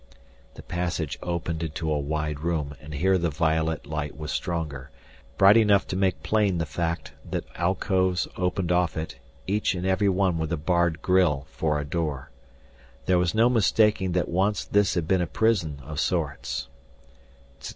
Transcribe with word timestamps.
The 0.55 0.63
passage 0.63 1.19
opened 1.21 1.61
into 1.61 1.91
a 1.93 1.99
wide 1.99 2.39
room 2.39 2.73
and 2.81 2.95
here 2.95 3.19
the 3.19 3.29
violet 3.29 3.85
light 3.85 4.17
was 4.17 4.31
stronger, 4.31 4.89
bright 5.37 5.57
enough 5.57 5.85
to 5.89 5.95
make 5.95 6.23
plain 6.23 6.57
the 6.57 6.65
fact 6.65 7.13
that 7.29 7.43
alcoves 7.55 8.27
opened 8.35 8.71
off 8.71 8.97
it, 8.97 9.17
each 9.45 9.75
and 9.75 9.85
every 9.85 10.09
one 10.09 10.39
with 10.39 10.51
a 10.51 10.57
barred 10.57 11.03
grille 11.03 11.45
for 11.51 11.79
a 11.79 11.85
door. 11.85 12.31
There 13.05 13.19
was 13.19 13.35
no 13.35 13.47
mistaking 13.47 14.13
that 14.13 14.27
once 14.27 14.65
this 14.65 14.95
had 14.95 15.07
been 15.07 15.21
a 15.21 15.27
prison 15.27 15.79
of 15.83 15.99
sorts. 15.99 16.67